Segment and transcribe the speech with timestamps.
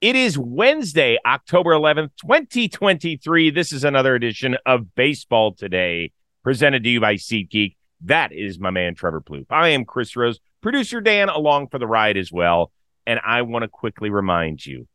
[0.00, 3.50] It is Wednesday, October 11th, 2023.
[3.50, 6.12] This is another edition of Baseball Today,
[6.44, 7.74] presented to you by SeatGeek.
[8.02, 9.50] That is my man, Trevor Plouffe.
[9.50, 12.70] I am Chris Rose, producer Dan, along for the ride as well.
[13.08, 14.86] And I want to quickly remind you,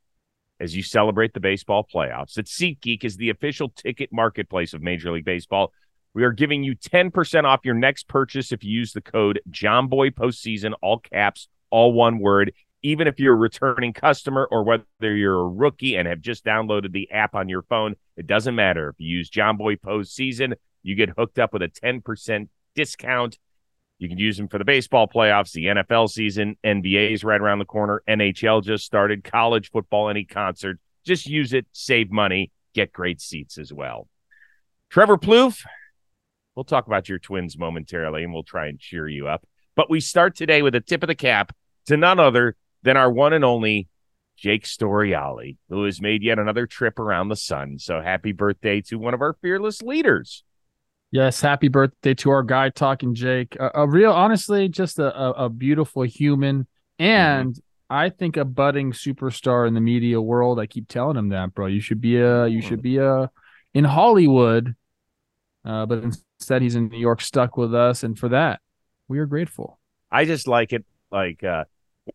[0.62, 5.12] as you celebrate the baseball playoffs, that SeatGeek is the official ticket marketplace of Major
[5.12, 5.74] League Baseball.
[6.14, 10.12] We are giving you 10% off your next purchase if you use the code JOMBOY
[10.12, 15.40] Postseason, all caps, all one word even if you're a returning customer or whether you're
[15.40, 18.90] a rookie and have just downloaded the app on your phone, it doesn't matter.
[18.90, 23.40] If you use Jomboy Postseason, you get hooked up with a 10% discount.
[24.00, 27.60] You can use them for the baseball playoffs, the NFL season, NBA is right around
[27.60, 30.78] the corner, NHL just started, college football, any concert.
[31.06, 34.10] Just use it, save money, get great seats as well.
[34.90, 35.64] Trevor Plouffe,
[36.56, 39.46] we'll talk about your twins momentarily and we'll try and cheer you up.
[39.76, 41.56] But we start today with a tip of the cap
[41.86, 43.88] to none other than our one and only
[44.38, 47.80] Jake Storiale, who has made yet another trip around the sun.
[47.80, 50.44] So happy birthday to one of our fearless leaders.
[51.12, 53.56] Yes, happy birthday to our guy talking Jake.
[53.60, 56.66] A, a real, honestly, just a, a, a beautiful human,
[56.98, 57.60] and mm-hmm.
[57.96, 60.60] I think a budding superstar in the media world.
[60.60, 61.68] I keep telling him that, bro.
[61.68, 63.30] You should be a, you should be a,
[63.76, 64.76] in Hollywood,
[65.64, 68.60] uh, but instead he's in New York, stuck with us, and for that,
[69.08, 69.80] we are grateful.
[70.12, 71.66] I just like it, like uh,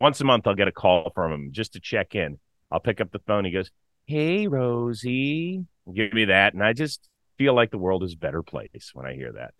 [0.00, 2.38] once a month I'll get a call from him just to check in.
[2.70, 3.44] I'll pick up the phone.
[3.44, 3.70] He goes,
[4.06, 6.54] Hey, Rosie, give me that.
[6.54, 9.54] And I just feel like the world is a better place when I hear that.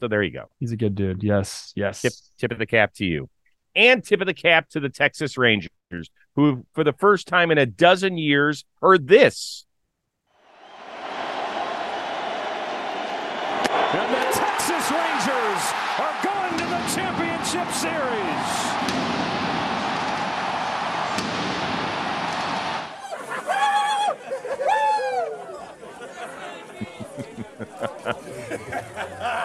[0.00, 0.50] So there you go.
[0.58, 1.22] He's a good dude.
[1.22, 1.72] Yes.
[1.76, 2.02] Yes.
[2.02, 3.28] Tip, tip of the cap to you.
[3.76, 5.70] And tip of the cap to the Texas Rangers,
[6.36, 9.66] who, for the first time in a dozen years, heard this.
[13.92, 18.23] And the Texas Rangers are going to the championship series.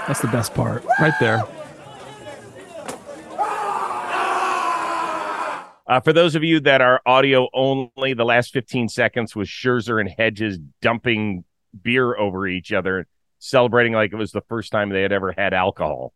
[0.08, 1.44] That's the best part, right there.
[5.90, 10.00] Uh, for those of you that are audio only, the last 15 seconds was Scherzer
[10.00, 11.44] and Hedges dumping
[11.82, 13.08] beer over each other,
[13.40, 16.14] celebrating like it was the first time they had ever had alcohol.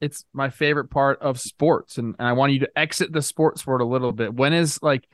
[0.00, 3.66] It's my favorite part of sports, and, and I want you to exit the sports
[3.66, 4.32] world a little bit.
[4.32, 5.06] When is like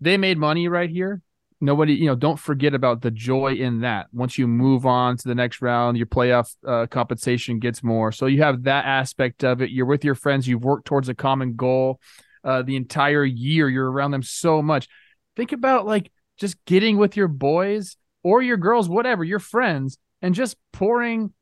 [0.00, 1.22] they made money right here?
[1.60, 4.06] Nobody, you know, don't forget about the joy in that.
[4.12, 8.12] Once you move on to the next round, your playoff uh, compensation gets more.
[8.12, 9.70] So you have that aspect of it.
[9.70, 10.46] You're with your friends.
[10.46, 12.00] You've worked towards a common goal
[12.44, 13.68] uh, the entire year.
[13.68, 14.88] You're around them so much.
[15.36, 20.34] Think about like just getting with your boys or your girls, whatever, your friends, and
[20.34, 21.32] just pouring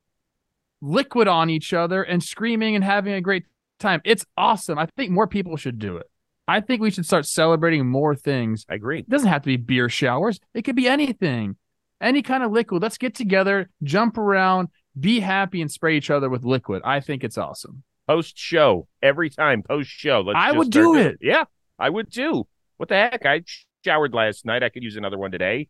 [0.81, 3.45] liquid on each other and screaming and having a great
[3.79, 4.01] time.
[4.05, 4.79] It's awesome.
[4.79, 6.11] I think more people should do it.
[6.49, 8.65] I think we should start celebrating more things.
[8.69, 9.01] I agree.
[9.01, 10.39] It doesn't have to be beer showers.
[10.55, 11.57] It could be anything,
[12.01, 12.83] any kind of liquid.
[12.83, 14.69] Let's get together, jump around,
[14.99, 16.83] be happy, and spray each other with liquid.
[16.85, 17.83] I think it's awesome.
[18.07, 19.63] Post show every time.
[19.63, 20.25] Post show.
[20.35, 21.07] I would do it.
[21.07, 21.19] it.
[21.21, 21.45] Yeah,
[21.79, 22.47] I would too.
[22.77, 23.27] What the heck?
[23.27, 23.43] I
[23.85, 24.63] showered last night.
[24.63, 25.69] I could use another one today.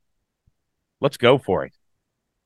[1.00, 1.72] Let's go for it.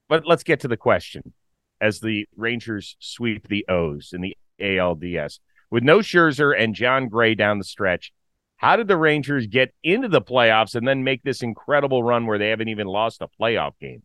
[0.08, 1.32] But let's get to the question.
[1.80, 7.34] As the Rangers sweep the O's in the ALDS, with no Scherzer and Jon Gray
[7.34, 8.12] down the stretch,
[8.60, 12.36] how did the Rangers get into the playoffs and then make this incredible run where
[12.36, 14.02] they haven't even lost a playoff game?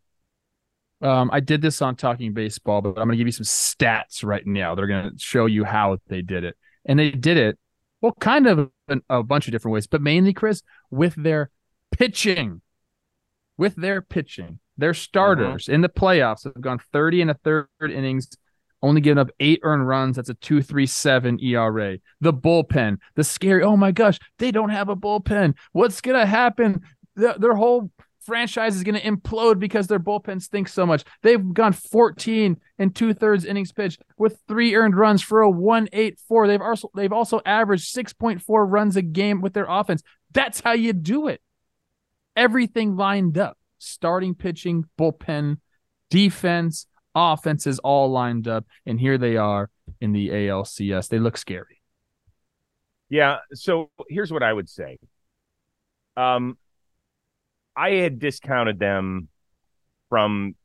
[1.02, 4.24] Um, I did this on Talking Baseball, but I'm going to give you some stats
[4.24, 4.74] right now.
[4.74, 6.56] They're going to show you how they did it.
[6.86, 7.60] And they did it,
[8.00, 11.52] well, kind of a, a bunch of different ways, but mainly, Chris, with their
[11.92, 12.62] pitching.
[13.58, 14.60] With their pitching.
[14.78, 15.74] Their starters mm-hmm.
[15.74, 18.30] in the playoffs have gone 30 and a third innings
[18.86, 20.16] only giving up eight earned runs.
[20.16, 21.98] That's a 237 ERA.
[22.22, 25.56] The bullpen, the scary, oh my gosh, they don't have a bullpen.
[25.72, 26.82] What's going to happen?
[27.16, 27.92] The, their whole
[28.26, 31.04] franchise is going to implode because their bullpen stinks so much.
[31.22, 36.48] They've gone 14 and two thirds innings pitched with three earned runs for a 184.
[36.48, 40.02] They've also they've also averaged 6.4 runs a game with their offense.
[40.34, 41.42] That's how you do it.
[42.36, 43.58] Everything lined up.
[43.78, 45.58] Starting pitching, bullpen,
[46.10, 49.70] defense, offenses all lined up, and here they are
[50.02, 51.08] in the ALCS.
[51.08, 51.82] They look scary.
[53.10, 53.38] Yeah.
[53.54, 54.98] So here's what I would say.
[56.18, 56.58] Um,
[57.76, 59.30] I had discounted them
[60.10, 60.56] from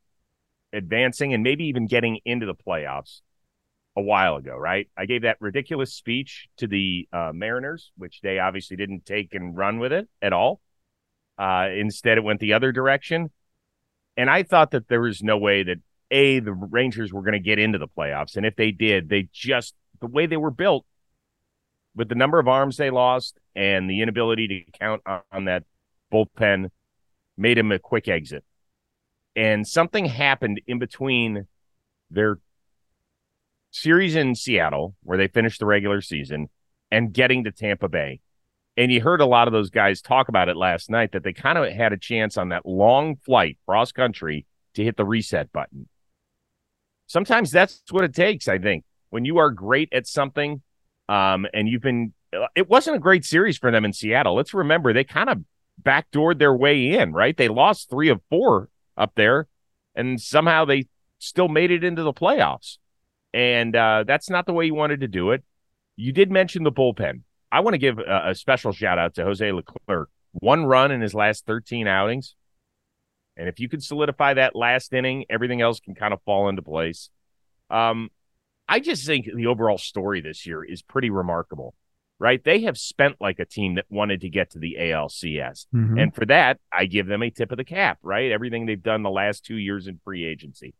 [0.72, 3.20] advancing and maybe even getting into the playoffs
[3.96, 4.88] a while ago, right?
[4.96, 9.56] I gave that ridiculous speech to the uh, Mariners, which they obviously didn't take and
[9.56, 10.60] run with it at all.
[11.36, 13.30] Uh, instead, it went the other direction.
[14.16, 15.78] And I thought that there was no way that
[16.10, 19.28] a the Rangers were going to get into the playoffs, and if they did, they
[19.32, 20.84] just the way they were built,
[21.94, 25.64] with the number of arms they lost and the inability to count on, on that
[26.12, 26.70] bullpen,
[27.36, 28.44] made him a quick exit.
[29.36, 31.46] And something happened in between
[32.10, 32.38] their
[33.70, 36.48] series in Seattle, where they finished the regular season,
[36.90, 38.20] and getting to Tampa Bay.
[38.76, 41.32] And you heard a lot of those guys talk about it last night that they
[41.32, 45.52] kind of had a chance on that long flight cross country to hit the reset
[45.52, 45.88] button.
[47.10, 48.84] Sometimes that's what it takes, I think.
[49.08, 50.62] When you are great at something,
[51.08, 52.12] um, and you've been,
[52.54, 54.36] it wasn't a great series for them in Seattle.
[54.36, 55.38] Let's remember they kind of
[55.82, 57.36] backdoored their way in, right?
[57.36, 59.48] They lost three of four up there,
[59.96, 60.86] and somehow they
[61.18, 62.78] still made it into the playoffs.
[63.34, 65.42] And uh, that's not the way you wanted to do it.
[65.96, 67.22] You did mention the bullpen.
[67.50, 70.10] I want to give a, a special shout out to Jose Leclerc.
[70.30, 72.36] One run in his last 13 outings.
[73.40, 76.60] And if you can solidify that last inning, everything else can kind of fall into
[76.60, 77.08] place.
[77.70, 78.10] Um,
[78.68, 81.74] I just think the overall story this year is pretty remarkable,
[82.18, 82.44] right?
[82.44, 85.66] They have spent like a team that wanted to get to the ALCS.
[85.74, 86.00] Mhm.
[86.00, 88.30] And for that, I give them a tip of the cap, right?
[88.30, 90.74] Everything they've done the last two years in free agency.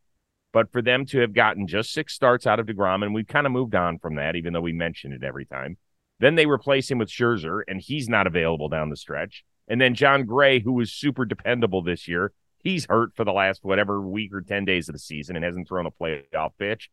[0.53, 3.47] But for them to have gotten just six starts out of DeGrom, and we've kind
[3.47, 5.79] of moved on from that, even though we mention it every time.
[6.19, 9.45] Then they replace him with Scherzer, and he's not available down the stretch.
[9.67, 13.61] And then Jon Gray, who was super dependable this year, he's hurt for the last
[13.63, 16.91] whatever week or 10 days of the season and hasn't thrown a playoff pitch.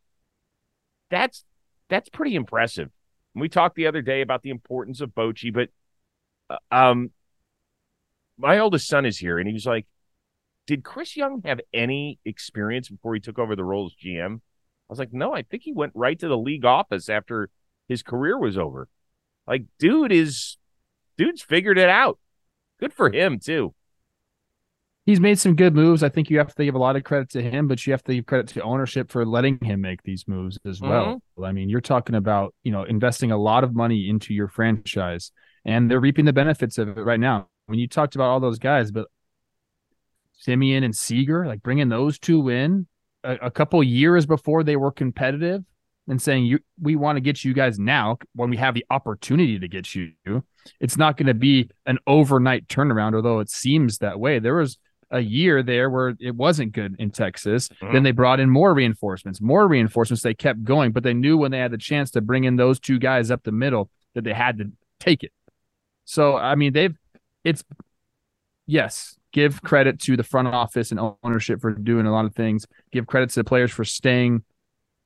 [1.10, 1.44] That's
[1.88, 2.90] that's pretty impressive.
[3.34, 5.70] We talked the other day about the importance of Bochy, but
[6.50, 7.10] uh, um,
[8.36, 9.86] my oldest son is here, and he was like,
[10.66, 14.40] "Did Chris Young have any experience before he took over the role as GM?" I
[14.88, 17.48] was like, "No, I think he went right to the league office after
[17.88, 18.88] his career was over."
[19.46, 20.58] Like, dude is,
[21.16, 22.18] dude's figured it out.
[22.80, 23.74] Good for him too.
[25.08, 26.02] He's made some good moves.
[26.02, 28.04] I think you have to give a lot of credit to him, but you have
[28.04, 30.90] to give credit to ownership for letting him make these moves as mm-hmm.
[30.90, 31.22] well.
[31.42, 35.32] I mean, you're talking about, you know, investing a lot of money into your franchise
[35.64, 37.48] and they're reaping the benefits of it right now.
[37.68, 39.06] When you talked about all those guys, but
[40.46, 42.86] Semien and Seager, like bringing those two in
[43.24, 45.64] a, a couple years before they were competitive
[46.06, 49.58] and saying you we want to get you guys now when we have the opportunity
[49.58, 50.12] to get you.
[50.80, 54.38] It's not going to be an overnight turnaround, although it seems that way.
[54.38, 54.76] There was
[55.10, 57.68] a year there where it wasn't good in Texas.
[57.82, 57.92] Mhm.
[57.92, 60.22] Then they brought in more reinforcements, more reinforcements.
[60.22, 62.78] They kept going, but they knew when they had the chance to bring in those
[62.78, 64.70] two guys up the middle that they had to
[65.00, 65.32] take it.
[66.04, 66.96] So, I mean, they've,
[67.44, 67.64] it's,
[68.66, 72.66] yes, give credit to the front office and ownership for doing a lot of things.
[72.92, 74.42] Give credit to the players for staying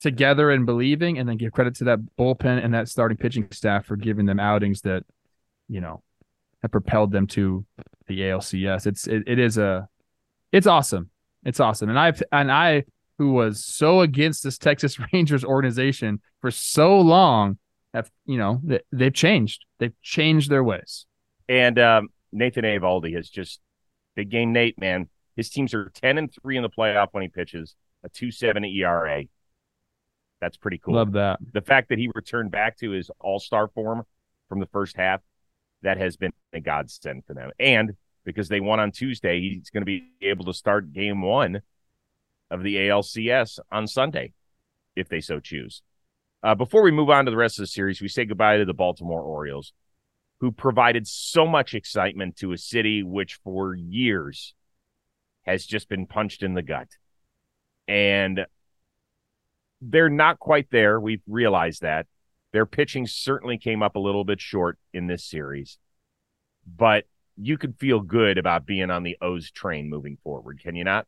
[0.00, 3.86] together and believing, and then give credit to that bullpen and that starting pitching staff
[3.86, 5.04] for giving them outings that,
[5.68, 6.02] you know,
[6.62, 7.64] have propelled them to
[8.06, 8.86] the ALCS.
[8.86, 9.88] It's it, it is a
[10.52, 11.10] it's awesome.
[11.44, 11.88] It's awesome.
[11.88, 12.84] And I've and I
[13.18, 17.58] who was so against this Texas Rangers organization for so long
[17.94, 19.64] have you know they, they've changed.
[19.78, 21.06] They've changed their ways.
[21.48, 23.60] And um, Nathan Eovaldi has just
[24.14, 25.08] big game Nate, man.
[25.36, 27.74] His teams are 10 and 3 in the playoff when he pitches,
[28.04, 29.24] a 2.7 ERA.
[30.40, 30.94] That's pretty cool.
[30.94, 31.38] Love that.
[31.52, 34.02] the fact that he returned back to his all-star form
[34.48, 35.20] from the first half,
[35.82, 37.50] that has been a godsend for them.
[37.58, 37.92] And
[38.24, 41.62] because they won on Tuesday, he's going to be able to start game one
[42.50, 44.32] of the ALCS on Sunday,
[44.94, 45.82] if they so choose.
[46.42, 48.64] Uh, before we move on to the rest of the series, we say goodbye to
[48.64, 49.72] the Baltimore Orioles,
[50.40, 54.54] who provided so much excitement to a city which for years
[55.42, 56.88] has just been punched in the gut.
[57.88, 58.46] And
[59.80, 61.00] they're not quite there.
[61.00, 62.06] We've realized that.
[62.52, 65.78] Their pitching certainly came up a little bit short in this series,
[66.66, 67.04] but
[67.36, 71.06] you could feel good about being on the O's train moving forward, can you not?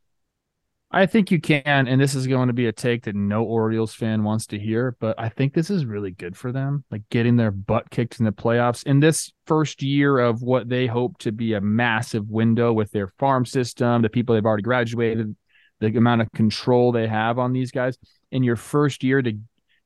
[0.90, 3.92] I think you can, and this is going to be a take that no Orioles
[3.92, 6.84] fan wants to hear, but I think this is really good for them.
[6.88, 10.86] Like getting their butt kicked in the playoffs in this first year of what they
[10.86, 15.34] hope to be a massive window with their farm system, the people they've already graduated,
[15.80, 17.98] the amount of control they have on these guys.
[18.30, 19.36] In your first year to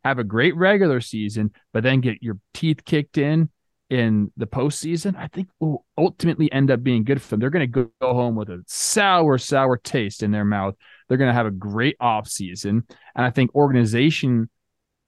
[0.05, 3.49] have a great regular season, but then get your teeth kicked in
[3.91, 7.41] in the postseason, I think will ultimately end up being good for them.
[7.41, 10.75] They're going to go home with a sour, sour taste in their mouth.
[11.09, 12.85] They're going to have a great off season,
[13.17, 14.51] and I think organization,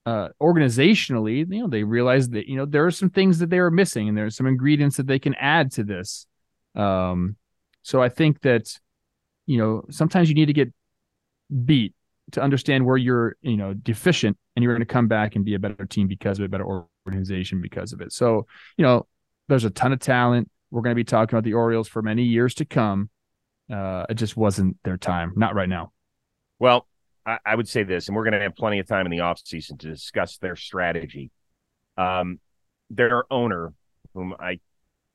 [0.07, 3.59] uh, organizationally, you know, they realize that you know there are some things that they
[3.59, 6.27] are missing, and there's some ingredients that they can add to this.
[6.75, 7.37] Um,
[7.83, 8.79] so I think that
[9.45, 10.73] you know sometimes you need to get
[11.65, 11.95] beat
[12.33, 15.55] to understand where you're you know deficient, and you're going to come back and be
[15.55, 18.13] a better team because of it, better organization because of it.
[18.13, 19.07] So you know,
[19.49, 20.51] there's a ton of talent.
[20.71, 23.11] We're going to be talking about the Orioles for many years to come.
[23.73, 25.93] Uh, it just wasn't their time, not right now.
[26.59, 26.87] Well,
[27.27, 29.19] I, I would say this, and we're going to have plenty of time in the
[29.19, 31.31] offseason to discuss their strategy.
[31.97, 32.41] Um,
[32.89, 33.73] their owner,
[34.15, 34.61] whom I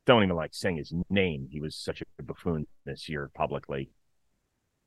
[0.05, 3.89] don't even like saying his name, he was such a buffoon this year publicly,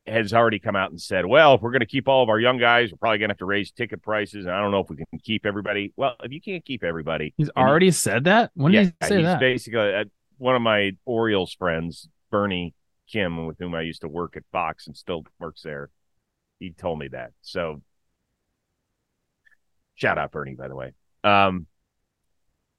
[0.09, 2.41] has already come out and said, well, if we're going to keep all of our
[2.41, 4.47] young guys, we're probably going to have to raise ticket prices.
[4.47, 5.93] And I don't know if we can keep everybody.
[5.97, 8.51] Well, if you can't keep everybody, he's already he, said that.
[8.55, 9.17] When did he say that?
[9.17, 9.41] he's that?
[9.41, 10.05] Basically, uh,
[10.39, 12.75] one of my Orioles friends, Bernie
[13.11, 15.91] Kim, with whom I used to work at Fox and still works there,
[16.59, 17.33] he told me that.
[17.43, 17.83] So,
[19.95, 20.93] shout out Bernie, by the way.
[21.25, 21.67] Um,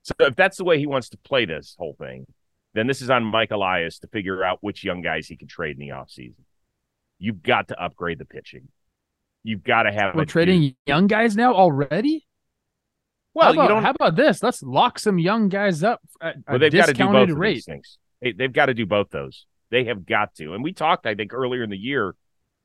[0.03, 2.25] so if that's the way he wants to play this whole thing,
[2.73, 5.77] then this is on Mike Elias to figure out which young guys he can trade
[5.77, 6.35] in the offseason.
[7.19, 8.69] You've got to upgrade the pitching.
[9.43, 10.15] You've got to have.
[10.15, 10.75] We're trading dude.
[10.85, 12.25] young guys now already.
[13.33, 13.83] Well, how about, you don't.
[13.83, 14.41] How about this?
[14.41, 17.59] Let's lock some young guys up at well, they've got to do both rate.
[17.59, 17.97] of things.
[18.21, 19.45] They, they've got to do both those.
[19.69, 20.53] They have got to.
[20.53, 22.15] And we talked, I think, earlier in the year,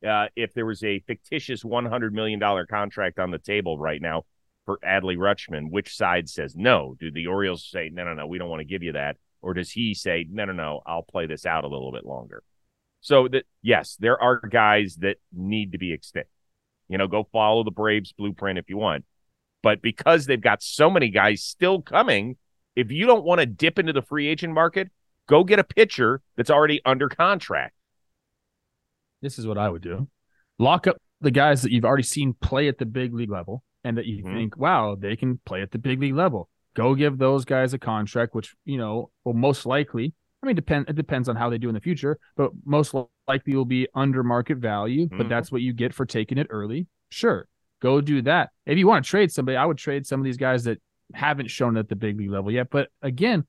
[0.07, 4.01] uh, if there was a fictitious one hundred million dollar contract on the table right
[4.01, 4.25] now
[4.65, 6.97] for Adley Rutschman, which side says no?
[6.99, 9.55] Do the Orioles say no, no, no, we don't want to give you that, or
[9.55, 12.43] does he say no, no, no, I'll play this out a little bit longer?
[13.05, 16.27] So that yes, there are guys that need to be extended.
[16.89, 19.05] You know, go follow the Braves blueprint if you want.
[19.63, 22.39] But because they've got so many guys still coming,
[22.75, 24.91] if you don't want to dip into the free agent market,
[25.29, 27.75] go get a pitcher that's already under contract.
[29.21, 30.09] This is what I would do.
[30.59, 33.99] Lock up the guys that you've already seen play at the big league level and
[33.99, 34.35] that you mm-hmm.
[34.35, 36.49] think, wow, they can play at the big league level.
[36.75, 40.91] Go give those guys a contract, which, you know, will most likely I mean, depend
[40.91, 42.95] it depends on how they do in the future, but most
[43.27, 45.07] likely will be under market value.
[45.07, 45.17] Mm-hmm.
[45.17, 46.87] But that's what you get for taking it early.
[47.09, 47.49] Sure,
[47.81, 48.51] go do that.
[48.67, 50.83] If you want to trade somebody, I would trade some of these guys that
[51.15, 52.69] haven't shown at the big league level yet.
[52.71, 53.47] But again,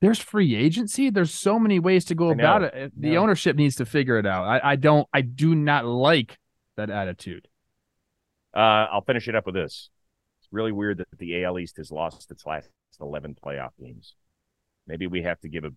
[0.00, 1.10] there's free agency.
[1.10, 2.92] There's so many ways to go about it.
[2.96, 4.44] The ownership needs to figure it out.
[4.44, 5.06] I, I, don't.
[5.12, 6.38] I do not like
[6.76, 7.48] that attitude.
[8.56, 9.90] Uh, I'll finish it up with this.
[10.40, 12.68] It's really weird that the AL East has lost its last
[13.00, 14.14] 11 playoff games.
[14.86, 15.70] Maybe we have to give a.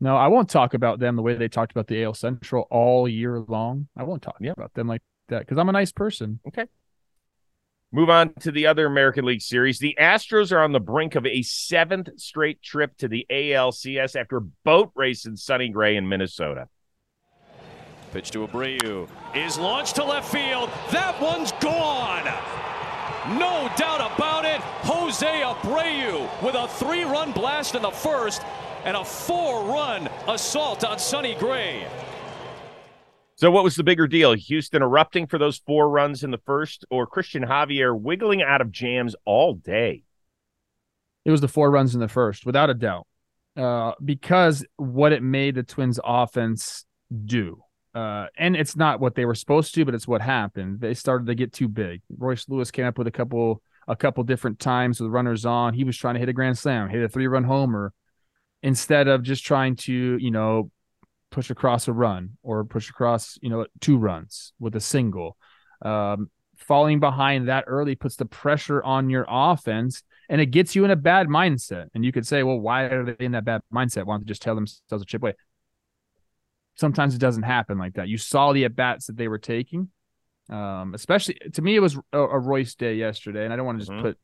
[0.00, 3.08] No, I won't talk about them the way they talked about the AL Central all
[3.08, 3.88] year long.
[3.96, 4.52] I won't talk yeah.
[4.52, 6.40] about them like that because I'm a nice person.
[6.48, 6.66] Okay.
[7.94, 9.78] Move on to the other American League Series.
[9.78, 14.38] The Astros are on the brink of a seventh straight trip to the ALCS after
[14.38, 16.68] a boat race in Sonny Gray in Minnesota.
[18.12, 20.70] Pitch to Abreu is launched to left field.
[20.90, 22.24] That one's gone.
[23.38, 24.41] No doubt about it.
[25.12, 28.40] Jose Abreu with a three run blast in the first
[28.86, 31.86] and a four run assault on Sonny Gray.
[33.34, 34.32] So, what was the bigger deal?
[34.32, 38.72] Houston erupting for those four runs in the first, or Christian Javier wiggling out of
[38.72, 40.04] jams all day?
[41.26, 43.06] It was the four runs in the first, without a doubt,
[43.54, 46.86] uh, because what it made the Twins' offense
[47.26, 47.62] do
[47.94, 50.80] uh, and it's not what they were supposed to, but it's what happened.
[50.80, 52.00] They started to get too big.
[52.16, 55.74] Royce Lewis came up with a couple a couple different times with runners on.
[55.74, 57.92] He was trying to hit a grand slam, hit a three run homer,
[58.62, 60.70] instead of just trying to you know
[61.30, 65.36] push across a run or push across you know two runs with a single.
[65.80, 70.84] Um, falling behind that early puts the pressure on your offense and it gets you
[70.84, 71.88] in a bad mindset.
[71.92, 74.04] And you could say, well, why are they in that bad mindset?
[74.04, 75.34] Why don't they just tell themselves to chip away?
[76.74, 78.08] sometimes it doesn't happen like that.
[78.08, 79.88] You saw the at bats that they were taking.
[80.50, 83.78] Um, especially to me, it was a, a, Royce day yesterday, and I don't want
[83.78, 84.02] to just mm-hmm.
[84.02, 84.18] put,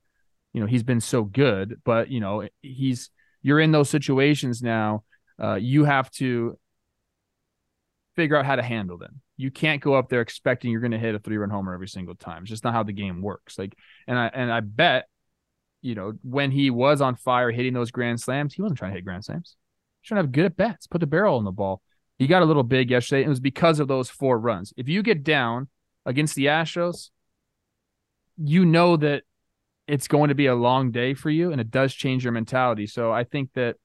[0.52, 3.10] you know, he's been so good, but you know, he's
[3.42, 5.04] you're in those situations now.
[5.40, 6.58] Uh, you have to
[8.16, 9.20] figure out how to handle them.
[9.36, 11.86] You can't go up there expecting you're going to hit a three run homer every
[11.86, 12.42] single time.
[12.42, 13.56] It's just not how the game works.
[13.56, 13.76] Like,
[14.08, 15.06] and I and I bet,
[15.80, 18.96] you know, when he was on fire hitting those grand slams, he wasn't trying to
[18.96, 19.56] hit grand slams.
[20.00, 21.80] He's trying to have good at bats, put the barrel on the ball.
[22.18, 23.22] He got a little big yesterday.
[23.22, 24.74] and It was because of those four runs.
[24.76, 25.68] If you get down
[26.08, 27.10] against the Astros,
[28.38, 29.24] you know that
[29.86, 32.86] it's going to be a long day for you, and it does change your mentality.
[32.86, 33.76] So I think that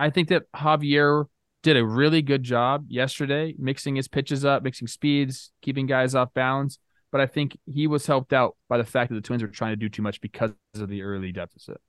[0.00, 1.26] I think that Javier
[1.62, 6.34] did a really good job yesterday, mixing his pitches up, mixing speeds, keeping guys off
[6.34, 6.78] balance.
[7.10, 9.72] But I think he was helped out by the fact that the Twins were trying
[9.72, 11.80] to do too much because of the early deficit.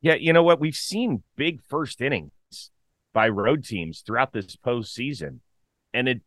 [0.00, 0.60] Yeah, you know what?
[0.60, 2.30] We've seen big first innings
[3.12, 5.40] by road teams throughout this postseason,
[5.94, 6.22] and it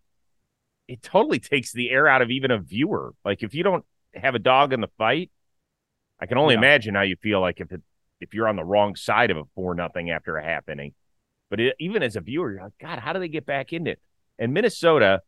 [0.89, 3.13] it totally takes the air out of even a viewer.
[3.23, 5.29] Like if you don't have a dog in the fight,
[6.19, 6.61] I can only yeah.
[6.61, 7.81] imagine how you feel like if it
[8.19, 10.93] if you're on the wrong side of a four nothing after a half inning.
[11.51, 13.91] But it, even as a viewer, you're like, God, how do they get back into
[13.91, 14.01] it?
[14.39, 15.21] And Minnesota,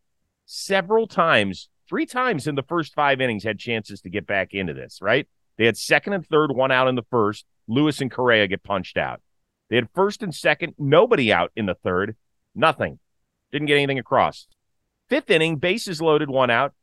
[0.46, 4.74] several times, three times in the first five innings, had chances to get back into
[4.74, 4.98] this.
[5.00, 5.28] Right?
[5.58, 7.46] They had second and third, one out in the first.
[7.68, 9.22] Lewis and Correa get punched out.
[9.70, 12.18] They had first and second, nobody out in the third,
[12.56, 12.98] nothing.
[13.52, 14.48] Didn't get anything across.
[15.12, 16.74] Fifth inning, bases loaded, one out.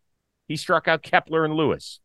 [0.48, 1.98] He struck out Kepler and Lewis.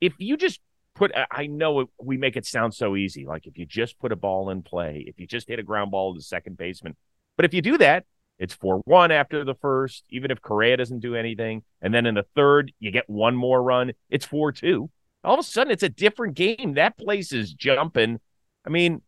[0.00, 0.58] If you just
[0.96, 3.24] put I know we make it sound so easy.
[3.24, 5.92] Like if you just put a ball in play, if you just hit a ground
[5.92, 6.96] ball to the second baseman.
[7.36, 8.06] But if you do that,
[8.40, 11.62] it's 4 1 after the first, even if Correa doesn't do anything.
[11.80, 14.90] And then in the third, you get one more run, it's 4 2.
[15.22, 16.74] All of a sudden, it's a different game.
[16.74, 18.18] That place is jumping.
[18.66, 19.02] I mean,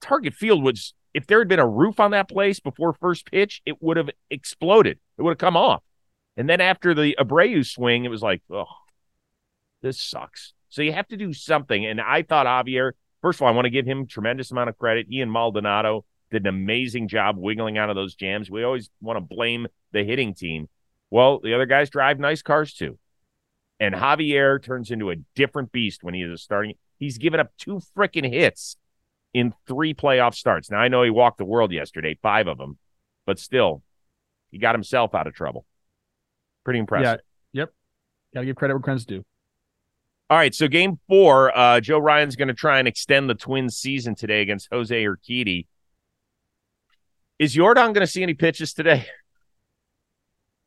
[0.00, 3.62] Target Field was, if there had been a roof on that place before first pitch,
[3.64, 4.98] it would have exploded.
[5.16, 5.82] It would have come off.
[6.36, 8.64] And then after the Abreu swing, it was like, oh,
[9.80, 10.52] this sucks.
[10.68, 11.86] So you have to do something.
[11.86, 12.92] And I thought Javier,
[13.22, 15.06] first of all, I want to give him tremendous amount of credit.
[15.10, 18.50] Ian Maldonado did an amazing job wiggling out of those jams.
[18.50, 20.68] We always want to blame the hitting team.
[21.10, 22.98] Well, the other guys drive nice cars too.
[23.78, 26.74] And Javier turns into a different beast when he is starting.
[26.98, 28.76] He's given up two freaking hits
[29.34, 30.70] in three playoff starts.
[30.70, 32.78] Now, I know he walked the world yesterday, five of them,
[33.26, 33.82] but still,
[34.50, 35.66] he got himself out of trouble.
[36.64, 37.20] Pretty impressive.
[37.52, 37.62] Yeah.
[37.62, 37.72] Yep.
[38.32, 39.24] Got to give credit where credit's due.
[40.30, 43.76] All right, so game four, uh, Joe Ryan's going to try and extend the Twins'
[43.76, 45.66] season today against Jose Urquidy.
[47.38, 49.06] Is Yordan going to see any pitches today?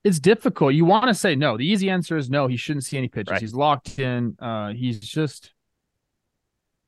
[0.03, 0.73] It's difficult.
[0.73, 1.57] You want to say no.
[1.57, 2.47] The easy answer is no.
[2.47, 3.31] He shouldn't see any pitches.
[3.31, 3.41] Right.
[3.41, 4.37] He's locked in.
[4.39, 5.53] Uh, he's just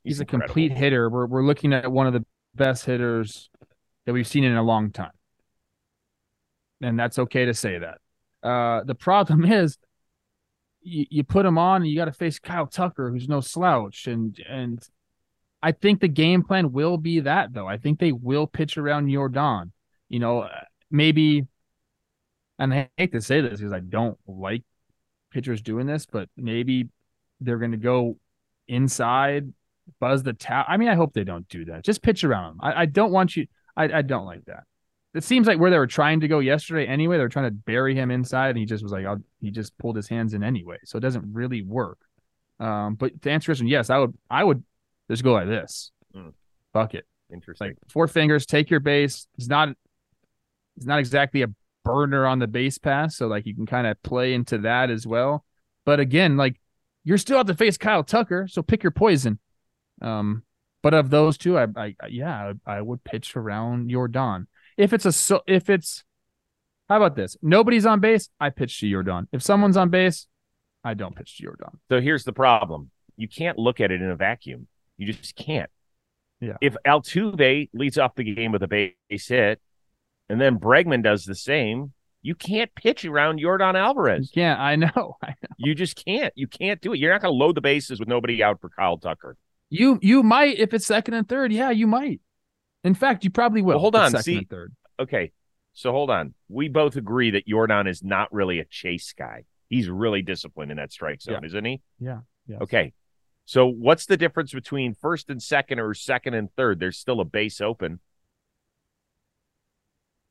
[0.03, 1.10] he's, he's a complete hitter.
[1.10, 2.25] We're we're looking at one of the
[2.56, 3.50] best hitters
[4.06, 5.12] that we've seen in a long time,
[6.82, 8.00] and that's okay to say that.
[8.41, 9.77] Uh, the problem is
[10.82, 14.08] you, you put him on and you got to face Kyle Tucker, who's no slouch.
[14.08, 14.82] And, and
[15.62, 17.68] I think the game plan will be that, though.
[17.68, 19.72] I think they will pitch around Yordan.
[20.08, 20.48] You know,
[20.89, 21.46] maybe,
[22.58, 24.63] and I hate to say this because I don't like
[25.32, 26.88] pitchers doing this, but maybe
[27.39, 28.18] they're going to go
[28.68, 29.53] inside,
[30.00, 30.65] buzz the towel.
[30.67, 31.84] I mean, I hope they don't do that.
[31.84, 32.58] Just pitch around them.
[32.62, 33.48] I, I don't want you.
[33.75, 34.63] I, I don't like that
[35.13, 37.17] it seems like where they were trying to go yesterday anyway.
[37.17, 39.75] They were trying to bury him inside, and he just was like, I'll, he just
[39.77, 40.77] pulled his hands in anyway.
[40.86, 41.98] So it doesn't really work.
[42.60, 44.63] Um, but to answer your question, yes, I would, I would
[45.10, 46.34] just go like this, mm.
[46.74, 47.05] bucket.
[47.34, 47.67] Interesting.
[47.67, 49.27] Like four fingers, take your base.
[49.36, 49.69] He's not,
[50.75, 51.48] he's not exactly a
[51.84, 55.08] burner on the base pass, so like you can kind of play into that as
[55.08, 55.43] well.
[55.86, 56.60] But again, like
[57.04, 59.39] you're still at to face Kyle Tucker, so pick your poison.
[60.02, 60.44] Um,
[60.82, 64.46] but of those two, I, I yeah, I, would pitch around Yordan.
[64.78, 66.04] If it's a so if it's
[66.88, 67.36] how about this?
[67.42, 69.28] Nobody's on base, I pitch to Yordan.
[69.32, 70.28] If someone's on base,
[70.84, 71.76] I don't pitch to Yordan.
[71.90, 72.92] So here's the problem.
[73.18, 74.68] You can't look at it in a vacuum.
[74.98, 75.70] You just can't.
[76.40, 76.58] Yeah.
[76.62, 79.60] If Altuve leads off the game with a base hit,
[80.30, 84.32] and then Bregman does the same, you can't pitch around Yordan Alvarez.
[84.34, 84.56] Yeah.
[84.58, 85.18] I know.
[85.22, 85.56] I know.
[85.58, 86.34] You just can't.
[86.36, 87.00] You can't do it.
[87.00, 89.36] You're not going to load the bases with nobody out for Kyle Tucker.
[89.69, 91.51] You you might if it's second and third.
[91.51, 92.21] Yeah, you might.
[92.84, 93.75] In fact, you probably will.
[93.75, 94.21] Well, hold on.
[94.21, 94.73] See, third.
[94.99, 95.32] Okay.
[95.73, 96.34] So hold on.
[96.49, 99.45] We both agree that Yordan is not really a chase guy.
[99.69, 101.47] He's really disciplined in that strike zone, yeah.
[101.47, 101.82] isn't he?
[101.99, 102.19] Yeah.
[102.47, 102.62] Yes.
[102.62, 102.93] Okay.
[103.45, 106.79] So what's the difference between first and second or second and third?
[106.79, 107.99] There's still a base open.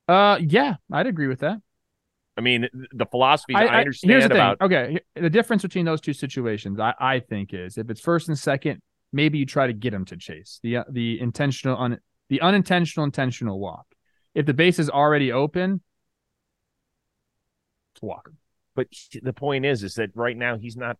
[0.06, 1.60] Uh yeah, I'd agree with that.
[2.36, 4.60] I mean, the philosophy I, I, understand here's the about.
[4.60, 4.66] Thing.
[4.66, 8.38] Okay, the difference between those two situations, I, I think, is if it's first and
[8.38, 8.80] second,
[9.12, 13.04] maybe you try to get him to chase the uh, the intentional un, the unintentional
[13.04, 13.86] intentional walk.
[14.34, 15.80] If the base is already open,
[17.94, 18.30] it's walk.
[18.74, 18.88] But
[19.22, 20.98] the point is, is that right now he's not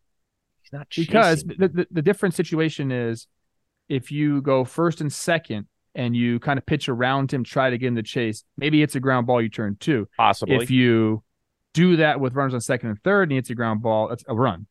[0.63, 1.13] he's not chasing.
[1.13, 3.29] because the, the the different situation is
[3.89, 7.79] if you go first and second and you kind of pitch around him, try to
[7.79, 8.45] get him to chase.
[8.57, 10.09] Maybe it's a ground ball you turn two.
[10.17, 10.57] Possibly.
[10.57, 11.23] If you
[11.75, 14.35] do that with runners on second and third and it's a ground ball, it's a
[14.35, 14.67] run.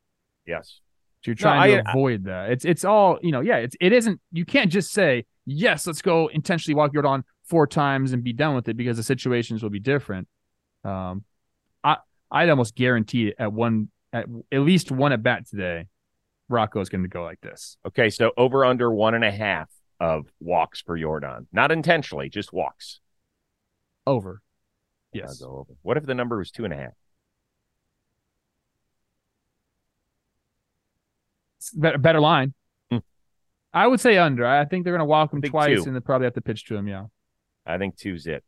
[0.45, 0.79] Yes.
[1.23, 2.51] So you're trying no, to avoid I, that.
[2.51, 3.41] It's it's all you know.
[3.41, 4.21] Yeah, it's it isn't.
[4.31, 8.55] You can't just say yes, let's go intentionally walk Yordan four times and be done
[8.55, 10.27] with it because the situations will be different.
[10.83, 11.23] Um,
[11.83, 11.97] I
[12.29, 15.87] I'd almost guarantee at one at at least one at bat today,
[16.49, 17.77] Rocco is going to go like this.
[17.87, 22.53] Okay, so over under one and a half of walks for Yordan, not intentionally, just
[22.53, 22.99] walks.
[24.05, 24.41] Over.
[25.13, 25.41] Yes.
[25.41, 25.73] I'll go over.
[25.81, 26.93] What if the number was two and a half?
[31.71, 32.53] Better, better line.
[33.73, 34.45] I would say under.
[34.45, 35.87] I think they're going to walk him twice, two.
[35.87, 36.87] and they probably have to pitch to him.
[36.87, 37.05] Yeah,
[37.65, 38.43] I think two's it.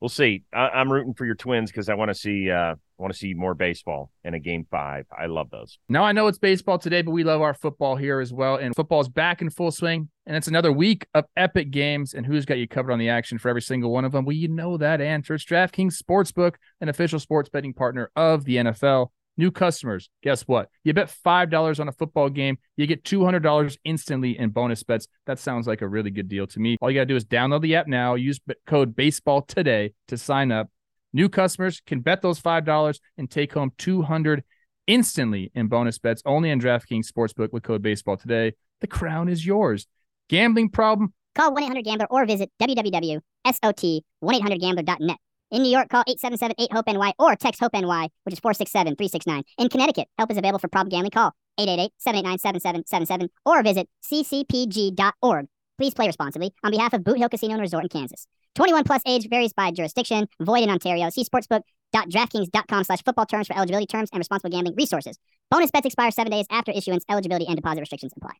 [0.00, 0.42] We'll see.
[0.52, 2.50] I- am rooting for your Twins because I want to see.
[2.50, 5.06] Uh, I want to see more baseball in a game five.
[5.16, 5.78] I love those.
[5.88, 8.56] Now I know it's baseball today, but we love our football here as well.
[8.56, 12.14] And football's back in full swing, and it's another week of epic games.
[12.14, 14.24] And who's got you covered on the action for every single one of them?
[14.24, 15.34] Well, you know that answer.
[15.34, 19.08] It's DraftKings Sportsbook, an official sports betting partner of the NFL.
[19.36, 20.68] New customers, guess what?
[20.84, 25.08] You bet $5 on a football game, you get $200 instantly in bonus bets.
[25.26, 26.76] That sounds like a really good deal to me.
[26.80, 30.16] All you got to do is download the app now, use code baseball today to
[30.16, 30.70] sign up.
[31.12, 34.44] New customers can bet those $5 and take home 200
[34.86, 38.54] instantly in bonus bets only on DraftKings Sportsbook with code baseball today.
[38.80, 39.86] The crown is yours.
[40.28, 41.12] Gambling problem?
[41.34, 45.18] Call 1 800 Gambler or visit www.sot1800Gambler.net.
[45.50, 48.96] In New York, call 877 8 HOPE NY or text HOPE NY, which is 467
[48.96, 49.42] 369.
[49.58, 51.10] In Connecticut, help is available for problem gambling.
[51.10, 55.46] Call 888 789 7777 or visit ccpg.org.
[55.78, 58.26] Please play responsibly on behalf of Boot Hill Casino and Resort in Kansas.
[58.54, 61.10] 21 plus age varies by jurisdiction, void in Ontario.
[61.10, 65.18] See sportsbook.draftkings.com slash football terms for eligibility terms and responsible gambling resources.
[65.50, 67.04] Bonus bets expire seven days after issuance.
[67.08, 68.34] Eligibility and deposit restrictions apply.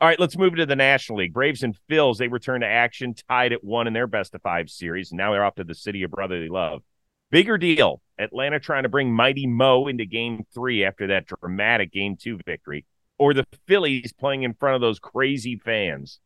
[0.00, 1.32] All right, let's move to the National League.
[1.32, 4.68] Braves and Phils, they return to action, tied at one in their best of five
[4.68, 5.10] series.
[5.10, 6.82] And now they're off to the city of brotherly love.
[7.30, 8.02] Bigger deal.
[8.18, 12.84] Atlanta trying to bring Mighty Mo into game three after that dramatic game two victory,
[13.18, 16.20] or the Phillies playing in front of those crazy fans.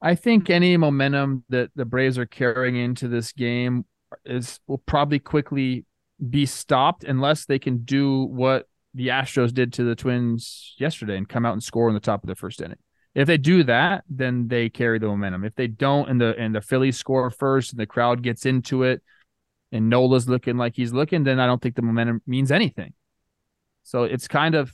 [0.00, 3.84] I think any momentum that the Braves are carrying into this game
[4.24, 5.84] is will probably quickly
[6.28, 11.28] be stopped unless they can do what the Astros did to the Twins yesterday and
[11.28, 12.78] come out and score in the top of the first inning.
[13.14, 15.44] If they do that, then they carry the momentum.
[15.44, 18.84] If they don't, and the and the Phillies score first, and the crowd gets into
[18.84, 19.02] it,
[19.70, 22.94] and Nola's looking like he's looking, then I don't think the momentum means anything.
[23.82, 24.72] So it's kind of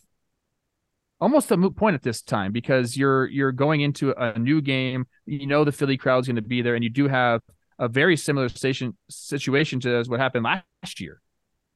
[1.20, 5.07] almost a moot point at this time because you're you're going into a new game.
[5.26, 7.40] You know the Philly crowd's going to be there, and you do have
[7.81, 11.20] a very similar station situation to as what happened last year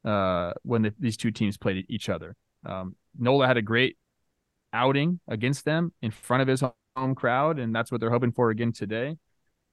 [0.04, 2.34] uh, when the, these two teams played each other.
[2.64, 3.96] Um, Nola had a great
[4.72, 6.62] outing against them in front of his
[6.96, 9.16] home crowd, and that's what they're hoping for again today.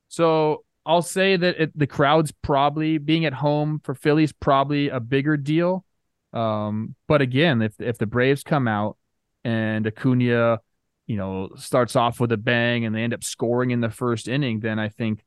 [0.08, 5.00] So I'll say that it, the crowd's probably being at home for Philly's probably a
[5.00, 5.86] bigger deal.
[6.34, 8.98] Um, but again, if if the Braves come out
[9.44, 10.60] and Acuna,
[11.08, 14.28] you know, starts off with a bang and they end up scoring in the first
[14.28, 15.24] inning, then I think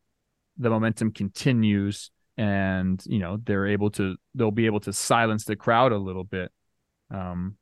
[0.56, 2.10] the momentum continues
[2.42, 6.24] and you know they're able to they'll be able to silence the crowd a little
[6.24, 6.50] bit.
[7.08, 7.56] Um,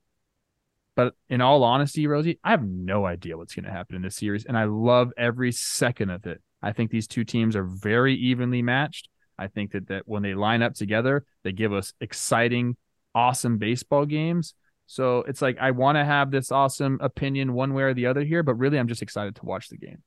[0.97, 4.17] but in all honesty, Rosie, I have no idea what's going to happen in this
[4.17, 6.41] series, and I love every second of it.
[6.63, 9.09] I think these two teams are very evenly matched.
[9.39, 12.77] I think that that when they line up together, they give us exciting,
[13.15, 14.55] awesome baseball games.
[14.87, 18.25] So it's like I want to have this awesome opinion one way or the other
[18.25, 20.03] here, but really I'm just excited to watch the game.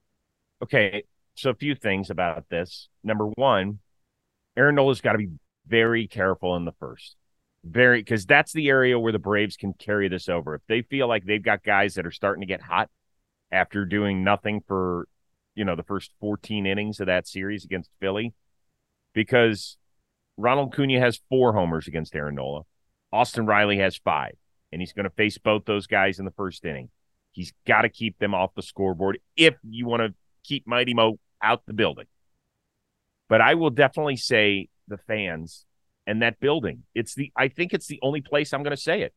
[0.63, 1.03] Okay,
[1.35, 2.89] so a few things about this.
[3.03, 3.79] Number one,
[4.55, 5.29] Aaron Nola's got to be
[5.67, 7.15] very careful in the first.
[7.63, 10.55] Very because that's the area where the Braves can carry this over.
[10.55, 12.89] If they feel like they've got guys that are starting to get hot
[13.51, 15.07] after doing nothing for,
[15.55, 18.33] you know, the first 14 innings of that series against Philly,
[19.13, 19.77] because
[20.35, 22.63] Ronald Acuna has four homers against Aaron Nola.
[23.13, 24.35] Austin Riley has five,
[24.71, 26.89] and he's going to face both those guys in the first inning.
[27.31, 30.13] He's got to keep them off the scoreboard if you want to
[30.43, 32.05] keep Mighty Mo out the building.
[33.29, 35.65] But I will definitely say the fans
[36.05, 36.83] and that building.
[36.93, 39.13] It's the I think it's the only place I'm going to say it.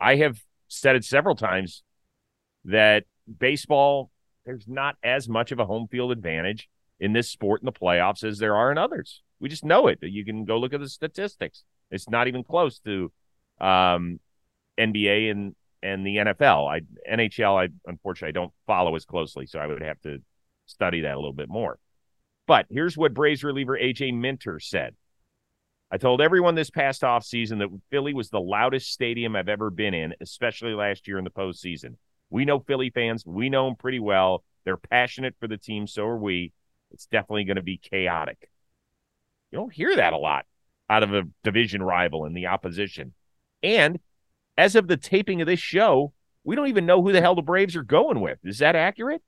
[0.00, 0.38] I have
[0.68, 1.82] said it several times
[2.64, 3.04] that
[3.38, 4.10] baseball
[4.44, 8.24] there's not as much of a home field advantage in this sport in the playoffs
[8.24, 9.22] as there are in others.
[9.40, 9.98] We just know it.
[10.02, 11.64] You can go look at the statistics.
[11.90, 13.12] It's not even close to
[13.60, 14.20] um,
[14.78, 16.70] NBA and and the NFL.
[16.70, 17.60] I NHL.
[17.60, 20.18] I unfortunately I don't follow as closely, so I would have to
[20.66, 21.78] study that a little bit more.
[22.46, 24.94] But here's what Braves reliever AJ Minter said.
[25.90, 29.92] I told everyone this past offseason that Philly was the loudest stadium I've ever been
[29.92, 31.96] in, especially last year in the postseason.
[32.30, 33.26] We know Philly fans.
[33.26, 34.42] We know them pretty well.
[34.64, 35.86] They're passionate for the team.
[35.86, 36.52] So are we.
[36.92, 38.50] It's definitely going to be chaotic.
[39.50, 40.46] You don't hear that a lot
[40.88, 43.12] out of a division rival in the opposition.
[43.62, 43.98] And
[44.56, 46.12] as of the taping of this show,
[46.44, 48.38] we don't even know who the hell the Braves are going with.
[48.44, 49.22] Is that accurate?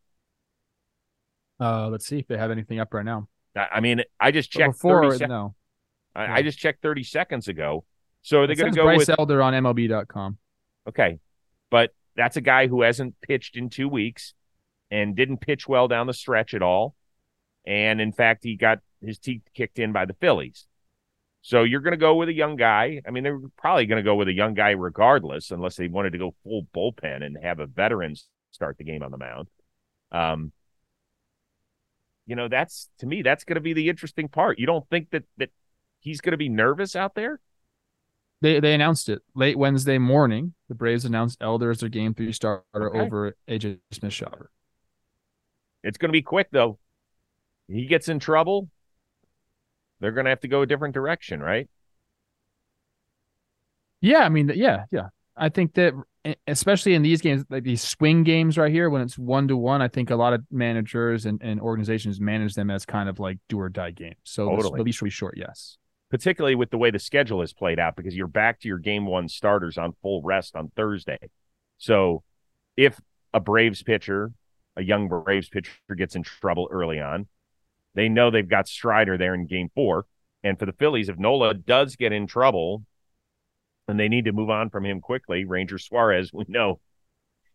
[1.60, 3.28] Uh, let's see if they have anything up right now.
[3.56, 4.74] I mean, I just checked.
[4.74, 5.54] Before, 30 sec- no.
[6.14, 7.84] I, I, just checked 30 seconds ago.
[8.22, 10.38] So are they going to go Bryce with Elder on MLB.com?
[10.88, 11.18] Okay,
[11.70, 14.34] but that's a guy who hasn't pitched in two weeks
[14.90, 16.94] and didn't pitch well down the stretch at all.
[17.66, 20.66] And in fact, he got his teeth kicked in by the Phillies.
[21.42, 23.02] So you're going to go with a young guy.
[23.06, 26.12] I mean, they're probably going to go with a young guy regardless, unless they wanted
[26.12, 28.14] to go full bullpen and have a veteran
[28.50, 29.48] start the game on the mound.
[30.10, 30.52] Um,
[32.26, 34.58] you know, that's to me, that's going to be the interesting part.
[34.58, 35.50] You don't think that that
[36.00, 37.40] he's going to be nervous out there?
[38.40, 40.54] They they announced it late Wednesday morning.
[40.68, 43.00] The Braves announced Elder as their game three starter Okay.
[43.00, 44.46] over AJ Smith-Shawver.
[45.82, 46.78] It's going to be quick though.
[47.68, 48.68] He gets in trouble,
[50.00, 51.68] they're going to have to go a different direction, right?
[54.00, 55.08] Yeah, I mean, yeah, yeah.
[55.36, 55.94] I think that
[56.46, 59.82] especially in these games, like these swing games right here, when it's one to one,
[59.82, 63.38] I think a lot of managers and, and organizations manage them as kind of like
[63.48, 64.16] do or die games.
[64.24, 64.78] So Totally.
[64.78, 65.76] the leash will be short, yes.
[66.10, 69.04] particularly with the way the schedule is played out, because you're back to your game
[69.04, 71.18] one starters on full rest on Thursday.
[71.78, 72.22] So
[72.76, 73.00] if
[73.32, 74.32] a Braves pitcher,
[74.76, 77.26] a young Braves pitcher gets in trouble early on,
[77.94, 80.06] they know they've got Strider there in game four.
[80.42, 82.84] And for the Phillies, if Nola does get in trouble
[83.88, 86.80] and they need to move on from him quickly, Ranger Suarez, we know,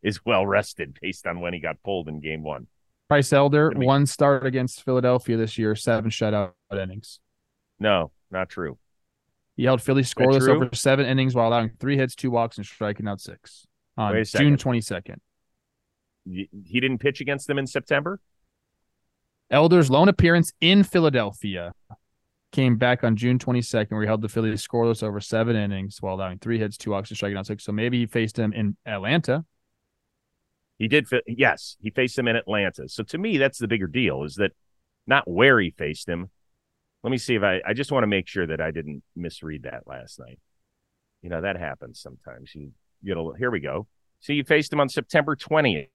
[0.02, 2.68] is well rested based on when he got pulled in game one.
[3.08, 7.20] Bryce Elder, be- one start against Philadelphia this year, seven shutout innings.
[7.80, 8.78] No, not true.
[9.58, 13.08] He held Philly scoreless over seven innings while allowing three hits, two walks, and striking
[13.08, 15.18] out six on June 22nd.
[16.26, 18.22] He didn't pitch against them in September?
[19.52, 21.74] Elder's lone appearance in Philadelphia
[22.52, 26.16] came back on June 22nd, where he held the Phillies scoreless over seven innings while
[26.16, 27.64] allowing three hits, two walks, and striking out six.
[27.64, 29.46] So maybe he faced him in Atlanta.
[30.78, 31.08] He did.
[31.28, 32.88] Yes, he faced him in Atlanta.
[32.88, 34.24] So to me, that's the bigger deal.
[34.24, 34.52] Is that
[35.06, 36.30] not where he faced him?
[37.04, 37.62] Let me see if I.
[37.66, 40.40] I just want to make sure that I didn't misread that last night.
[41.22, 42.56] You know that happens sometimes.
[42.56, 42.72] You
[43.04, 43.32] get a.
[43.38, 43.88] Here we go.
[44.22, 45.88] See, you faced him on September 20th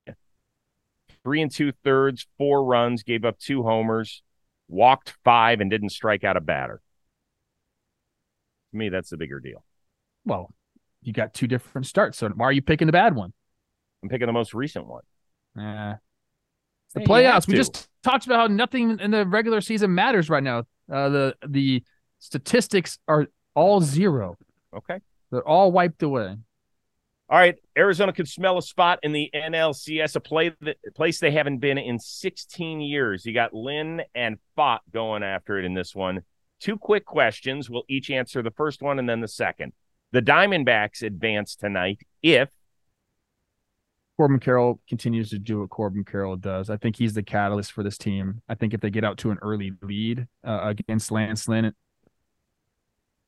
[1.24, 4.22] three and two thirds, four runs, gave up two homers,
[4.68, 6.80] walked five, and didn't strike out a batter.
[8.70, 9.64] To me, that's the bigger deal.
[10.24, 10.52] Well,
[11.02, 12.18] you got two different starts.
[12.18, 13.32] So why are you picking the bad one?
[14.02, 15.02] I'm picking the most recent one.
[15.56, 15.96] Yeah.
[16.94, 17.46] The hey, playoffs.
[17.46, 20.64] We just talked about how nothing in the regular season matters right now.
[20.90, 21.82] Uh, the the
[22.18, 24.36] statistics are all zero.
[24.76, 25.00] Okay.
[25.30, 26.36] They're all wiped away.
[27.34, 31.32] All right, Arizona could smell a spot in the NLCS, a play that, place they
[31.32, 33.26] haven't been in 16 years.
[33.26, 36.22] You got Lynn and Pfaadt going after it in this one.
[36.60, 37.68] Two quick questions.
[37.68, 39.72] We'll each answer the first one and then the second.
[40.12, 42.50] The Diamondbacks advance tonight if
[44.16, 46.70] Corbin Carroll continues to do what Corbin Carroll does.
[46.70, 48.42] I think he's the catalyst for this team.
[48.48, 51.74] I think if they get out to an early lead uh, against Lance Lynn,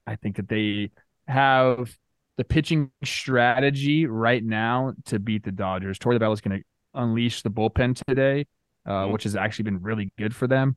[0.06, 0.92] I think that they
[1.26, 1.92] have
[2.36, 5.98] the pitching strategy right now to beat the Dodgers.
[5.98, 8.46] Torey Lovullo is going to unleash the bullpen today,
[8.84, 9.12] uh, mm-hmm.
[9.12, 10.76] which has actually been really good for them.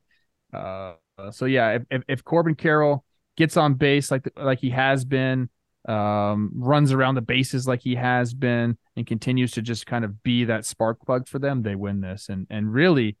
[0.52, 0.94] Uh,
[1.30, 3.04] so yeah, if, if, if Corbin Carroll
[3.36, 5.48] gets on base like like he has been,
[5.88, 10.22] um, runs around the bases like he has been, and continues to just kind of
[10.22, 12.28] be that spark plug for them, they win this.
[12.28, 13.16] And and really,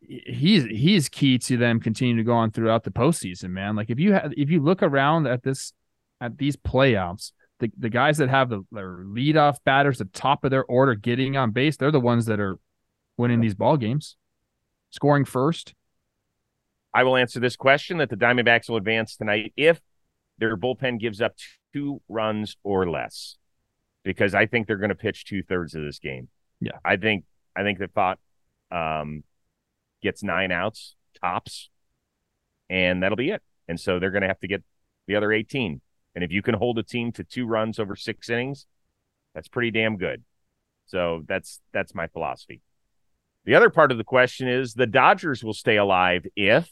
[0.00, 3.76] he's he's key to them continuing to go on throughout the postseason, man.
[3.76, 5.72] Like if you have if you look around at this
[6.20, 10.50] at these playoffs, the, the guys that have the their leadoff batters, the top of
[10.50, 12.58] their order, getting on base, they're the ones that are
[13.16, 14.16] winning these ball games,
[14.90, 15.74] scoring first.
[16.92, 19.80] I will answer this question that the Diamondbacks will advance tonight if
[20.38, 21.34] their bullpen gives up
[21.72, 23.36] two runs or less,
[24.04, 26.28] because I think they're going to pitch two thirds of this game.
[26.60, 28.16] Yeah, I think I think that Pfaadt
[28.70, 29.22] um,
[30.02, 31.70] gets nine outs tops,
[32.68, 33.42] and that'll be it.
[33.68, 34.64] And so they're going to have to get
[35.06, 35.80] the other eighteen.
[36.14, 38.66] And if you can hold a team to two runs over six innings,
[39.34, 40.24] that's pretty damn good.
[40.86, 42.62] So that's that's my philosophy.
[43.44, 46.70] The other part of the question is the Dodgers will stay alive if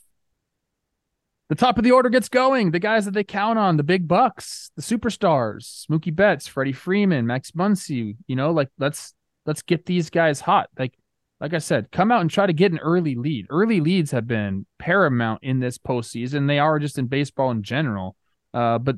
[1.49, 2.73] the top of the order gets going.
[2.73, 7.27] The guys that they count on, the big bucks, the superstars, Mookie Betts, Freddie Freeman,
[7.27, 8.17] Max Muncy.
[8.27, 9.15] You know, like let's
[9.47, 10.69] let's get these guys hot.
[10.79, 10.95] Like
[11.41, 13.47] like I said, come out and try to get an early lead.
[13.49, 16.49] Early leads have been paramount in this postseason.
[16.49, 18.17] They are just in baseball in general.
[18.53, 18.97] Uh, but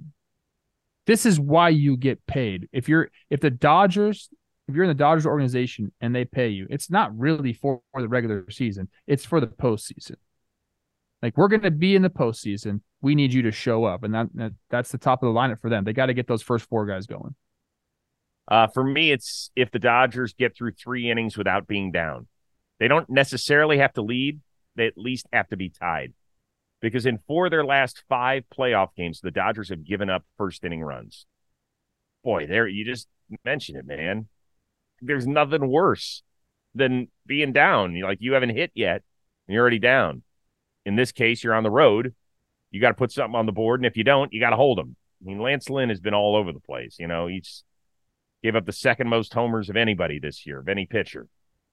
[1.07, 2.69] this is why you get paid.
[2.73, 4.29] If you're if the Dodgers,
[4.69, 8.03] if you're in the Dodgers organization and they pay you, it's not really for, for
[8.03, 8.89] the regular season.
[9.07, 10.17] It's for the postseason.
[11.23, 12.81] Like we're going to be in the postseason.
[13.03, 15.61] We need you to show up, and that, that that's the top of the lineup
[15.61, 15.85] for them.
[15.85, 17.35] They got to get those first four guys going.
[18.49, 22.27] Uh, for me, it's if the Dodgers get through three innings without being down.
[22.79, 24.41] They don't necessarily have to lead;
[24.77, 26.13] they at least have to be tied
[26.81, 30.65] because in four of their last five playoff games, the Dodgers have given up first
[30.65, 31.27] inning runs.
[32.25, 33.09] Boy, there you just
[33.45, 34.29] mentioned it, man.
[35.01, 36.23] There's nothing worse
[36.75, 37.95] than being down.
[37.95, 39.03] You're like you haven't hit yet,
[39.47, 40.23] and you're already down.
[40.85, 42.15] In this case, you're on the road.
[42.71, 44.57] You got to put something on the board, and if you don't, you got to
[44.57, 44.97] hold them.
[45.21, 46.97] I mean, Lance Lynn has been all over the place.
[46.99, 47.65] You know, he's
[48.43, 51.27] gave up the second most homers of anybody this year, of any pitcher.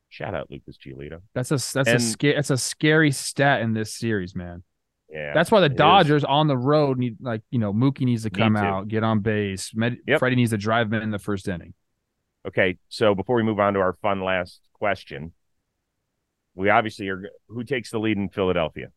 [0.10, 1.22] Shout out Lucas Giolito.
[1.34, 4.64] That's a that's and, a scary that's a scary stat in this series, man.
[5.10, 6.26] Yeah, that's why the Dodgers is.
[6.26, 9.72] on the road need like you know Mookie needs to come out, get on base.
[9.74, 10.20] Med- yep.
[10.20, 11.74] Freddie needs to drive in in the first inning.
[12.48, 15.34] Okay, so before we move on to our fun last question,
[16.56, 17.22] we obviously are.
[17.48, 18.88] Who takes the lead in Philadelphia?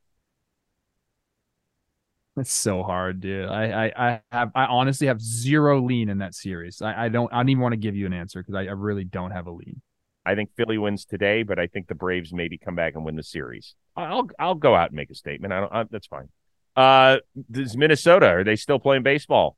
[2.37, 3.49] It's so hard, dude.
[3.49, 6.81] I, I, I have, I honestly have zero lean in that series.
[6.81, 8.73] I, I don't, I don't even want to give you an answer because I, I
[8.73, 9.83] really don't have a lean.
[10.31, 13.17] I think Philly wins today, but I think the Braves maybe come back and win
[13.17, 13.75] the series.
[13.97, 15.53] I'll I'll go out and make a statement.
[15.53, 15.73] I don't.
[15.73, 16.29] I, that's fine.
[16.77, 17.19] Uh,
[17.51, 19.57] does Minnesota are they still playing baseball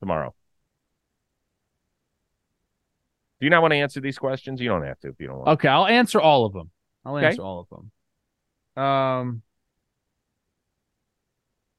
[0.00, 0.34] tomorrow?
[3.38, 4.60] Do you not want to answer these questions?
[4.60, 5.48] You don't have to if you don't want.
[5.50, 6.70] Okay, I'll answer all of them.
[7.04, 7.26] I'll Okay.
[7.28, 7.68] answer all of
[8.76, 8.84] them.
[8.84, 9.42] Um,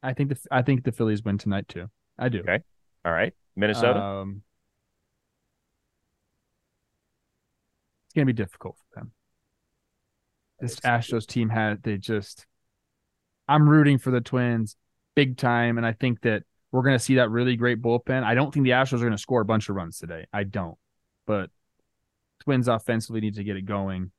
[0.01, 1.89] I think the I think the Phillies win tonight too.
[2.17, 2.39] I do.
[2.39, 2.59] Okay.
[3.05, 4.01] All right, Minnesota.
[4.01, 4.41] Um,
[8.11, 9.11] it's gonna be difficult for them.
[10.59, 12.45] This Astros team had they just.
[13.47, 14.75] I'm rooting for the Twins
[15.15, 16.43] big time, and I think that
[16.73, 18.23] we're gonna see that really great bullpen.
[18.23, 20.25] I don't think the Astros are gonna score a bunch of runs today.
[20.33, 20.77] I don't,
[21.25, 21.49] but
[22.41, 24.11] Twins offensively need to get it going.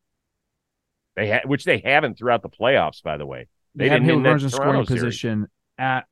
[1.17, 3.47] they ha- which they haven't throughout the playoffs, by the way.
[3.75, 5.03] They, They didn't hit in runners in scoring series.
[5.03, 6.07] position at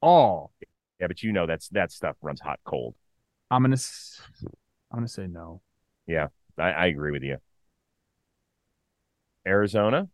[0.00, 0.52] all.
[1.00, 2.96] Yeah, but you know that's that stuff runs hot cold.
[3.48, 4.20] I'm gonna, s-
[4.90, 5.60] I'm gonna say no.
[6.62, 7.38] I, I agree with you.
[9.46, 10.08] Arizona.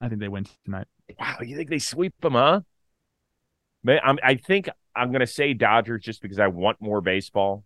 [0.00, 0.86] I think they win tonight.
[1.18, 2.60] Wow, you think they sweep them, huh?
[3.84, 7.64] Man, I'm, I think I'm going to say Dodgers just because I want more baseball.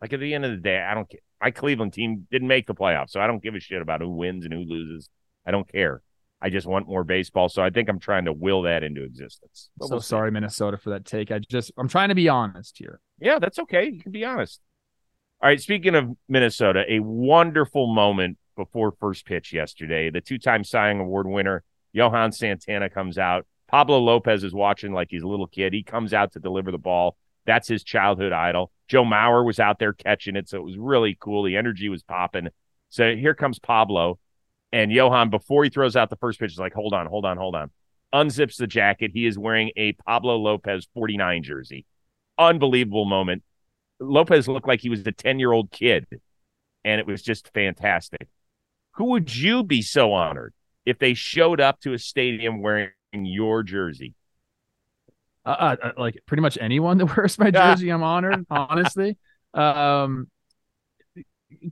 [0.00, 1.20] Like at the end of the day, I don't care.
[1.40, 4.10] My Cleveland team didn't make the playoffs, so I don't give a shit about who
[4.10, 5.08] wins and who loses.
[5.46, 6.02] I don't care.
[6.40, 9.70] I just want more baseball, so I think I'm trying to will that into existence.
[9.78, 11.30] But so we'll sorry, Minnesota, for that take.
[11.30, 13.00] I just, I'm trying to be honest here.
[13.18, 13.88] Yeah, that's okay.
[13.90, 14.60] You can be honest.
[15.44, 15.60] All right.
[15.60, 20.08] Speaking of Minnesota, a wonderful moment before first pitch yesterday.
[20.08, 23.44] The two time Cy Award winner, Johan Santana, comes out.
[23.68, 25.74] Pablo Lopez is watching like he's a little kid.
[25.74, 27.18] He comes out to deliver the ball.
[27.44, 28.72] That's his childhood idol.
[28.88, 30.48] Joe Mauer was out there catching it.
[30.48, 31.42] So it was really cool.
[31.42, 32.48] The energy was popping.
[32.88, 34.18] So here comes Pablo.
[34.72, 37.36] And Johan, before he throws out the first pitch, is like, hold on, hold on,
[37.36, 37.70] hold on.
[38.14, 39.10] Unzips the jacket.
[39.12, 41.84] He is wearing a Pablo Lopez 49 jersey.
[42.38, 43.42] Unbelievable moment.
[44.00, 46.06] Lopez looked like he was a 10 year old kid,
[46.84, 48.28] and it was just fantastic.
[48.92, 50.54] Who would you be so honored
[50.86, 54.14] if they showed up to a stadium wearing your jersey?
[55.46, 58.46] Uh, uh, uh, like pretty much anyone that wears my jersey, I'm honored.
[58.50, 59.16] honestly,
[59.52, 60.28] um,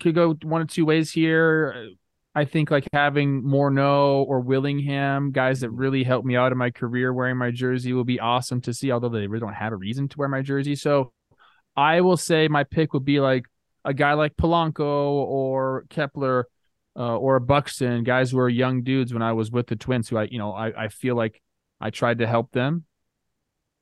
[0.01, 1.91] could go one of two ways here.
[2.35, 6.71] I think like having Morneau or Willingham, guys that really helped me out in my
[6.71, 9.77] career wearing my jersey will be awesome to see, although they really don't have a
[9.77, 10.75] reason to wear my jersey.
[10.75, 11.13] So
[11.77, 13.47] I will say my pick would be like
[13.85, 16.49] a guy like Polanco or Kepler
[16.97, 20.19] uh, or Buxton, guys who are young dudes when I was with the Twins, who
[20.19, 21.41] I, you know, I, I feel like
[21.81, 22.85] I tried to help them,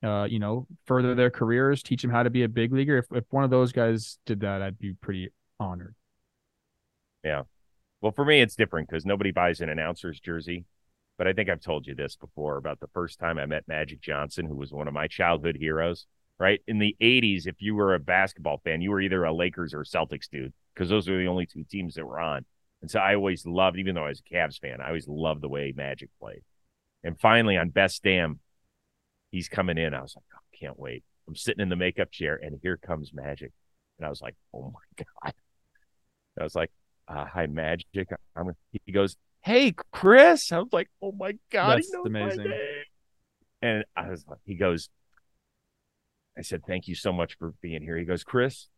[0.02, 2.98] uh, you know, further their careers, teach them how to be a big leaguer.
[2.98, 5.94] If, if one of those guys did that, I'd be pretty honored.
[7.24, 7.42] Yeah.
[8.00, 10.64] Well, for me, it's different because nobody buys an announcer's jersey.
[11.18, 14.00] But I think I've told you this before about the first time I met Magic
[14.00, 16.06] Johnson, who was one of my childhood heroes.
[16.40, 19.74] Right in the '80s, if you were a basketball fan, you were either a Lakers
[19.74, 22.46] or Celtics dude because those were the only two teams that were on.
[22.80, 25.42] And so I always loved, even though I was a Cavs fan, I always loved
[25.42, 26.40] the way Magic played.
[27.04, 28.40] And finally, on Best Damn,
[29.30, 29.92] he's coming in.
[29.92, 31.04] I was like, oh, can't wait.
[31.28, 33.52] I'm sitting in the makeup chair, and here comes Magic.
[33.98, 35.34] And I was like, oh my god.
[36.40, 36.70] I was like,
[37.06, 38.08] uh, hi, Magic.
[38.34, 38.52] I'm,
[38.86, 40.52] he goes, hey, Chris.
[40.52, 42.38] I was like, oh my god, That's he knows amazing.
[42.38, 42.84] my name.
[43.62, 44.88] And I was like, he goes,
[46.38, 47.96] I said, thank you so much for being here.
[47.96, 48.68] He goes, Chris,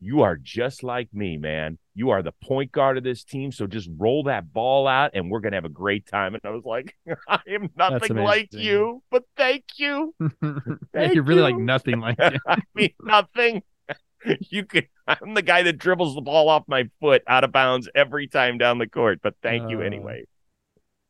[0.00, 1.78] you are just like me, man.
[1.94, 3.50] You are the point guard of this team.
[3.52, 6.34] So just roll that ball out and we're going to have a great time.
[6.34, 6.94] And I was like,
[7.28, 10.14] I am nothing like you, but thank you.
[10.20, 10.28] yeah,
[10.92, 12.18] Thank you're really like nothing like.
[12.46, 13.62] I mean, nothing.
[14.50, 17.88] You could, I'm the guy that dribbles the ball off my foot out of bounds
[17.94, 19.84] every time down the court, but thank you Uh.
[19.84, 20.24] anyway.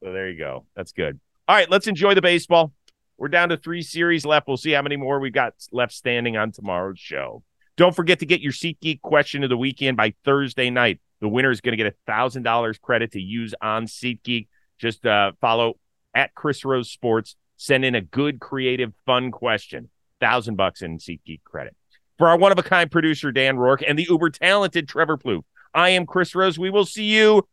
[0.04, 0.66] So there you go.
[0.76, 1.18] That's good.
[1.48, 2.72] All right, let's enjoy the baseball.
[3.18, 4.46] We're down to three series left.
[4.46, 7.42] We'll see how many more we got left standing on tomorrow's show.
[7.76, 11.00] Don't forget to get your SeatGeek question of the weekend by Thursday night.
[11.20, 14.48] The winner is going to get a thousand dollars credit to use on SeatGeek.
[14.78, 15.74] Just uh, follow
[16.14, 17.36] at Chris Rose Sports.
[17.56, 19.88] Send in a good, creative, fun question.
[20.20, 21.74] Thousand bucks in SeatGeek credit.
[22.18, 25.44] For our one of a kind producer Dan Rourke and the uber talented Trevor Plouffe,
[25.74, 26.58] I am Chris Rose.
[26.58, 27.46] We will see you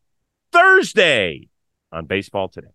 [0.52, 1.50] Thursday
[1.92, 2.70] on Baseball Today.